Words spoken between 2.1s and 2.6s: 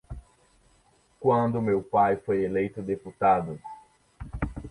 foi